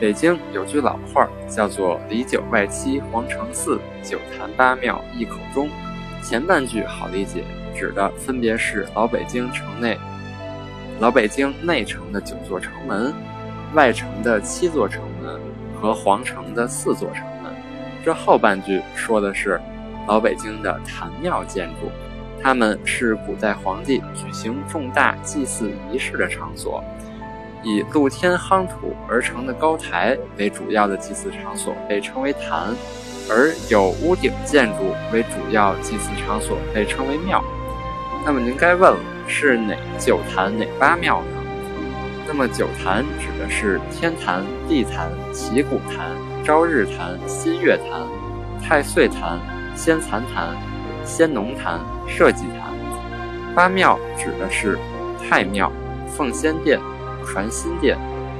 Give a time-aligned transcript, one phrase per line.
[0.00, 5.68] 北京有句老话，叫做“里九外七皇城四，九坛八庙一口钟”。
[6.24, 7.44] 前半句好理解，
[7.76, 9.98] 指的分别是老北京城内、
[11.00, 13.12] 老北京内城的九座城门，
[13.74, 15.38] 外城的七座城门
[15.78, 17.52] 和皇城的四座城门。
[18.02, 19.60] 这后半句说的是
[20.08, 21.90] 老北京的坛庙建筑，
[22.42, 26.82] 它们是古代皇帝举行重大祭祀仪式的场所。
[27.62, 32.74] 以露天夯土而成的高台为主要的祭祀场所，被称为坛；
[33.28, 37.44] 而有屋顶建筑为主要祭祀场所，被称为庙。
[38.24, 41.26] 那么您该问了，是哪九坛哪八庙呢？
[42.26, 48.06] 那么九坛指的是天坛、地坛、旗鼓坛、朝日坛、新月坛、
[48.62, 49.38] 太岁坛、
[49.74, 50.56] 先蚕坛、
[51.04, 52.72] 先农坛、社稷坛；
[53.54, 54.78] 八庙指的是
[55.28, 55.70] 太庙、
[56.06, 56.78] 奉先殿。
[57.30, 57.96] 传心殿、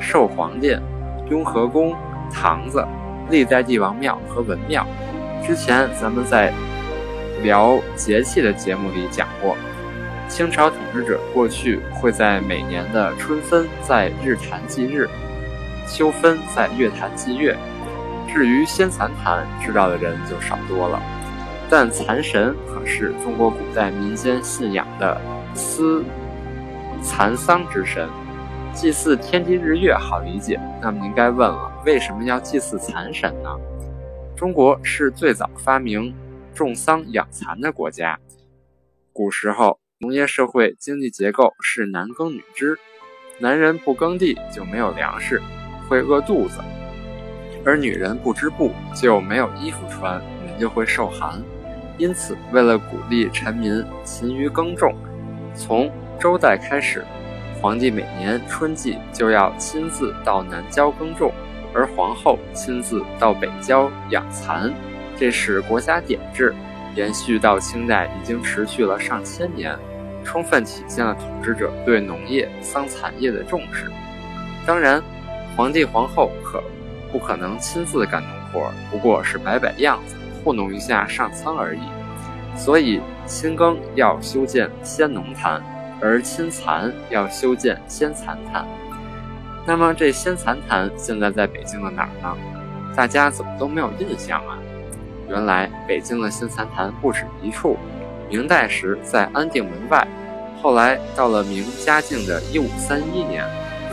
[0.00, 0.82] 寿皇殿、
[1.30, 1.94] 雍和宫、
[2.32, 2.84] 堂子、
[3.30, 4.84] 历代帝王庙和文庙。
[5.46, 6.52] 之前咱们在
[7.44, 9.56] 聊节气的节目里讲过，
[10.28, 15.08] 清朝统治者过去会在每年的春分在日坛祭日，
[15.86, 17.56] 秋分在月坛祭月。
[18.34, 21.00] 至于先蚕坛，知道的人就少多了。
[21.70, 25.20] 但蚕神可是中国古代民间信仰的
[25.54, 26.04] 司
[27.00, 28.08] 蚕桑之神。
[28.74, 33.50] 祭祀天地日月好理解，那么您该问了，为什么要祭祀蚕神呢？
[34.34, 36.12] 中国是最早发明
[36.54, 38.18] 种桑养蚕的国家。
[39.12, 42.76] 古时候农业社会经济结构是男耕女织，
[43.38, 45.40] 男人不耕地就没有粮食，
[45.86, 46.60] 会饿肚子；
[47.64, 51.40] 而女人不织布就没有衣服穿，人就会受寒。
[51.98, 54.96] 因此，为了鼓励臣民勤于耕种，
[55.54, 57.04] 从周代开始。
[57.62, 61.32] 皇帝每年春季就要亲自到南郊耕种，
[61.72, 64.74] 而皇后亲自到北郊养蚕，
[65.16, 66.52] 这是国家典制，
[66.96, 69.78] 延续到清代已经持续了上千年，
[70.24, 73.88] 充分体现了统治者对农业桑蚕业的重视。
[74.66, 75.00] 当然，
[75.56, 76.60] 皇帝皇后可
[77.12, 81.82] 不可能亲自干农活，不过是摆摆样子，糊弄一下上苍而已。
[82.56, 85.62] 所以，亲耕要修建先农坛。
[86.02, 88.66] 而亲蚕要修建仙蚕坛，
[89.64, 92.36] 那么这仙蚕坛现在在北京的哪儿呢？
[92.96, 94.58] 大家怎么都没有印象啊？
[95.28, 97.78] 原来北京的仙蚕坛不止一处，
[98.28, 100.06] 明代时在安定门外，
[100.60, 103.44] 后来到了明嘉靖的一五三一年，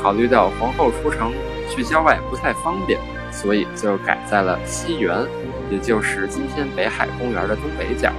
[0.00, 1.30] 考虑到皇后出城
[1.68, 2.98] 去郊外不太方便，
[3.30, 5.26] 所以就改在了西园，
[5.70, 8.10] 也就是今天北海公园的东北角。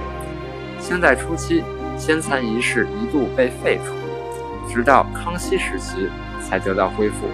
[0.78, 1.64] 清代初期。
[2.00, 3.92] 先蚕仪式一度被废除，
[4.72, 6.08] 直到康熙时期
[6.40, 7.26] 才得到恢复，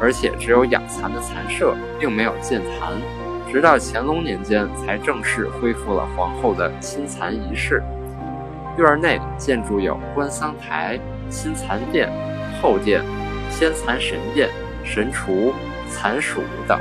[0.00, 2.92] 而且只有养蚕的蚕舍，并没有建蚕。
[3.48, 7.80] 直到乾隆年间才正式恢复了皇后的亲蚕仪式。
[8.76, 10.98] 院内建筑有观桑台、
[11.30, 12.10] 亲蚕殿、
[12.60, 13.04] 后殿、
[13.50, 14.50] 先蚕神殿、
[14.82, 15.54] 神厨、
[15.88, 16.76] 蚕署等。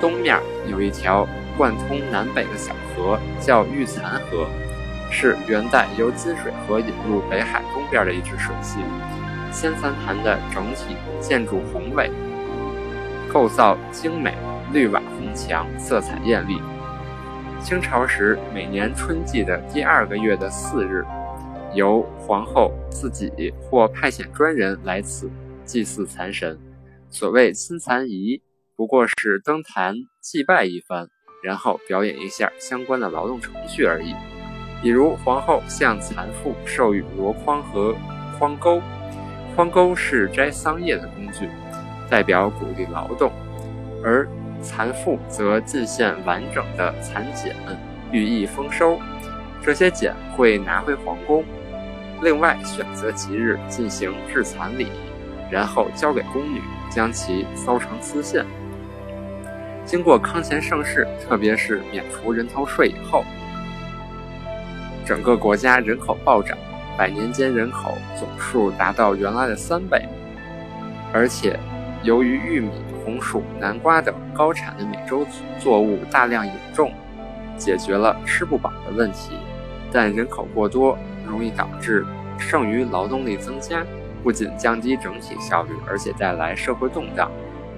[0.00, 1.26] 东面有一条
[1.58, 4.46] 贯通南北的小河，叫玉蚕河。
[5.10, 8.78] 是元代由金水河引入北海东边的一支水系。
[9.52, 12.10] 先蚕坛的整体建筑宏伟，
[13.32, 14.32] 构造精美，
[14.72, 16.62] 绿瓦红墙，色彩艳丽。
[17.60, 21.04] 清朝时，每年春季的第二个月的四日，
[21.74, 25.28] 由皇后自己或派遣专人来此
[25.64, 26.56] 祭祀蚕神。
[27.10, 28.40] 所谓亲蚕仪，
[28.76, 31.08] 不过是登坛祭拜一番，
[31.42, 34.14] 然后表演一下相关的劳动程序而已。
[34.82, 37.94] 比如皇后向蚕妇授予箩筐和
[38.38, 38.80] 筐钩，
[39.54, 41.50] 筐钩是摘桑叶的工具，
[42.08, 43.30] 代表鼓励劳动；
[44.02, 44.26] 而
[44.62, 47.54] 蚕妇则进献完整的蚕茧，
[48.10, 48.98] 寓意丰收。
[49.62, 51.44] 这些茧会拿回皇宫，
[52.22, 54.88] 另外选择吉日进行制蚕礼，
[55.50, 58.46] 然后交给宫女，将其搔成丝线。
[59.84, 63.22] 经过康乾盛世，特别是免除人头税以后。
[65.10, 66.56] 整个国家人口暴涨，
[66.96, 70.08] 百年间人口总数达到原来的三倍，
[71.12, 71.58] 而且
[72.04, 72.70] 由于玉米、
[73.04, 75.26] 红薯、南瓜等高产的美洲
[75.58, 76.92] 作物大量引种，
[77.58, 79.32] 解决了吃不饱的问题，
[79.90, 80.96] 但人口过多
[81.26, 82.06] 容易导致
[82.38, 83.84] 剩余劳动力增加，
[84.22, 87.28] 不仅降低整体效率，而且带来社会动荡。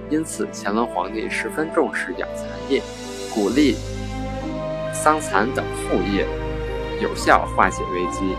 [0.07, 2.79] 因此，乾隆皇帝十分重视养蚕业，
[3.33, 3.75] 鼓励
[4.93, 6.27] 桑蚕等副业，
[7.03, 8.35] 有效化解危机。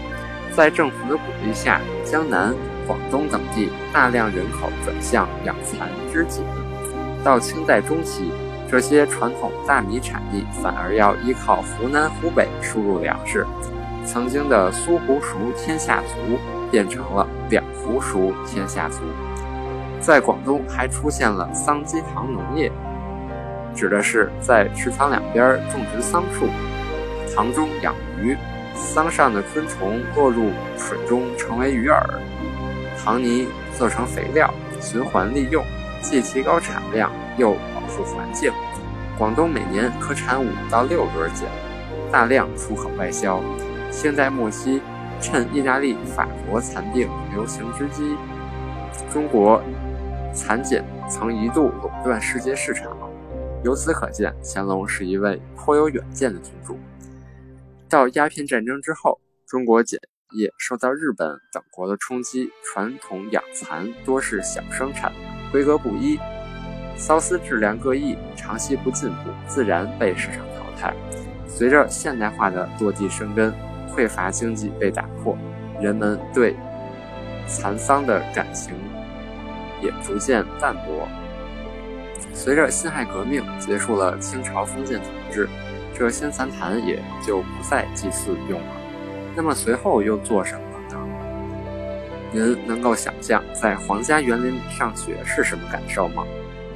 [0.51, 2.55] 在政府的鼓励下，江南、
[2.87, 6.43] 广东等地大量人口转向养蚕织锦。
[7.23, 8.33] 到清代中期，
[8.71, 13.47] 这些传统大米产地反而要依靠湖南、湖北输入粮食。
[14.07, 16.39] 曾经的苏湖熟天下足，
[16.71, 19.01] 变成了两湖熟天下足。
[20.01, 22.71] 在广东还出现了桑基塘农业，
[23.75, 26.47] 指的是在池塘两边种植桑树，
[27.35, 28.37] 塘中养鱼，
[28.75, 32.03] 桑上的昆虫落入水中成为鱼饵，
[32.99, 35.65] 塘泥做成肥料，循环利用，
[36.03, 38.53] 既提高产量又保护环境。
[39.17, 41.49] 广东每年可产五到六吨茧，
[42.11, 43.41] 大量出口外销。
[43.91, 44.83] 清代末期，
[45.21, 48.17] 趁意大利、法国蚕病流行之机，
[49.09, 49.63] 中国。
[50.35, 52.91] 蚕茧曾一度垄断世界市场，
[53.63, 56.77] 由此可见，乾隆是一位颇有远见的君主。
[57.95, 60.01] 到鸦片战争之后，中国茧
[60.33, 65.13] 业受到日本等国的冲击，传统养蚕多是小生产，
[65.53, 66.19] 规格不一，
[66.99, 70.93] 缫丝质量各异，长期不进步，自然被市场淘汰。
[71.47, 73.55] 随着现代化的落地生根，
[73.95, 75.39] 匮乏经济被打破，
[75.81, 76.57] 人们对
[77.47, 78.75] 蚕桑的感情。
[79.81, 81.07] 也逐渐淡薄。
[82.33, 85.49] 随着辛亥革命结束了清朝封建统治，
[85.97, 88.67] 这仙蚕坛也就不再祭祀用了。
[89.37, 90.99] 那么随后又做什么呢？
[92.33, 96.25] 您能够想象在皇家园林里上学是什么感受吗？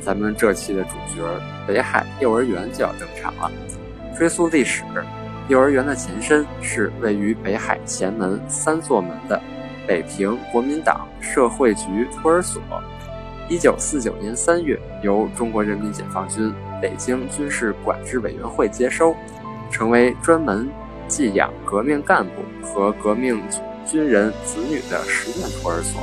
[0.01, 1.23] 咱们这期的主角
[1.67, 3.51] 北海幼儿园就要登场了。
[4.17, 4.85] 追溯历史，
[5.49, 9.41] 幼儿园的前身是位于北海前门三座门的
[9.87, 12.63] 北平国民党社会局托儿所。
[13.51, 16.53] 一九四九年三月，由中国人民解放军
[16.83, 19.17] 北京军事管制委员会接收，
[19.71, 20.69] 成为专门
[21.09, 23.41] 寄养革命干部和革命
[23.87, 26.03] 军人子女的实验托儿所。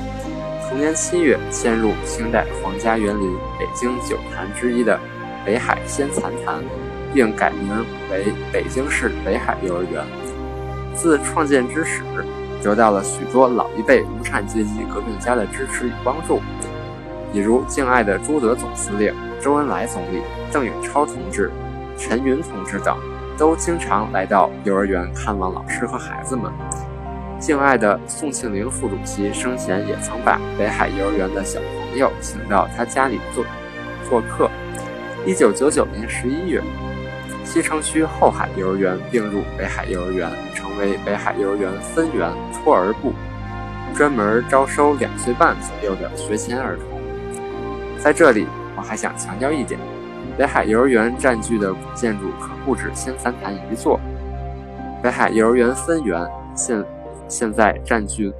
[0.67, 4.99] 同年七月，迁入清代皇家园林北京九坛之一的
[5.45, 6.63] 北海仙蚕坛，
[7.13, 10.03] 并改名为北京市北海幼儿园。
[10.95, 12.01] 自创建之始，
[12.63, 16.41] 得到了许多老一辈无产阶级革命家的支持与帮助。
[17.35, 20.21] 比如敬爱的朱德总司令、周恩来总理、
[20.53, 21.51] 邓颖超同志、
[21.97, 22.97] 陈云同志等，
[23.37, 26.49] 都经常来到幼儿园看望老师和孩子们。
[27.37, 33.43] 敬爱的宋庆龄副主席生前也曾把北海幼儿园的小朋友请到他家里做
[34.07, 34.49] 做客。
[35.25, 36.63] 一九九九年十一月，
[37.43, 43.11] 西城区后海幼儿园并入北海幼儿园，成为北海幼儿园分园托儿部，
[43.93, 46.94] 专门招收两岁半左右的学前儿童。
[48.05, 48.45] 在这里，
[48.77, 49.79] 我还想强调一点：
[50.37, 53.99] 北海幼儿园占据的古建筑可不止仙蚕坛一座。
[55.01, 56.23] 北海幼儿园分园
[56.55, 56.85] 现
[57.27, 58.31] 现在占据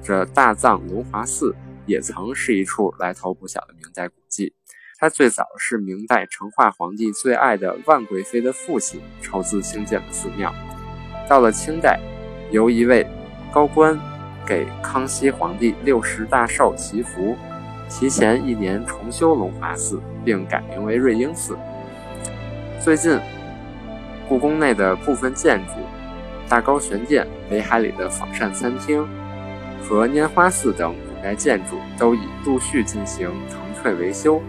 [0.00, 1.52] 着大藏龙华寺，
[1.86, 4.54] 也曾是一处来头不小的明代古迹。
[4.96, 10.54] 它最早是明代成化皇帝最爱的万贵妃的父亲筹资兴建的寺庙。
[11.28, 11.98] 到了清代，
[12.52, 13.04] 由一位
[13.52, 13.98] 高官
[14.46, 17.36] 给康熙皇帝六十大寿祈福。
[17.88, 21.56] 提前一年重修龙华寺，并改名为瑞英寺。
[22.78, 23.18] 最近，
[24.28, 25.72] 故宫内的部分建筑、
[26.48, 29.06] 大高玄殿、北海里的仿膳餐厅
[29.82, 34.40] 和拈花寺等古代建筑都已陆续进行腾退维修。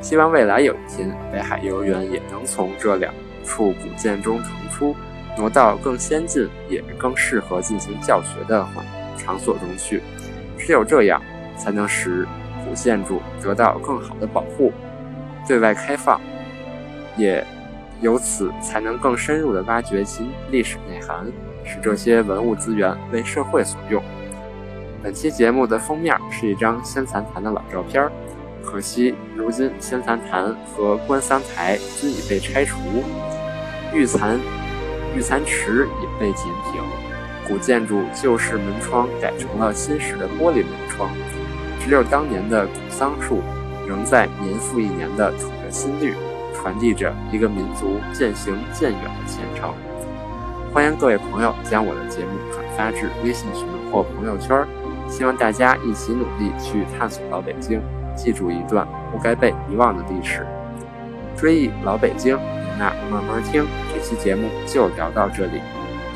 [0.00, 3.12] 希望未来有一天，北海幼儿园也能从这两
[3.44, 4.94] 处古建中腾出，
[5.36, 8.64] 挪到更先进也更适合进行教学的
[9.18, 10.00] 场所中去。
[10.56, 11.20] 只有这样，
[11.58, 12.26] 才能使。
[12.74, 14.72] 建筑得到更好的保护，
[15.46, 16.20] 对外开放，
[17.16, 17.44] 也
[18.00, 21.24] 由此才能更深入地挖掘其历史内涵，
[21.64, 24.02] 使这些文物资源为社会所用。
[25.02, 28.10] 本期节目的封面是一张仙蚕坛的老照片，
[28.64, 32.78] 可惜如今仙蚕坛和观桑台均已被拆除，
[33.92, 34.40] 玉蚕
[35.14, 36.82] 玉蚕池也被填平，
[37.46, 41.10] 古建筑旧式门窗改成了新式的玻璃门窗。
[41.84, 43.42] 只有当年的古桑树，
[43.86, 46.14] 仍在年复一年地吐着新绿，
[46.54, 49.74] 传递着一个民族渐行渐远的前程。
[50.72, 54.66] 欢迎各位朋友将我的节目转发至微信群或朋友圈，
[55.06, 57.82] 希望大家一起努力去探索老北京，
[58.16, 60.46] 记住一段不该被遗忘的历史，
[61.36, 62.38] 追忆老北京，
[62.78, 65.60] 那慢慢听，这期节目就聊到这里。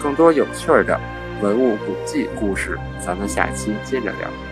[0.03, 0.99] 更多有趣的
[1.43, 4.48] 文物古迹故事，咱们下期接着聊。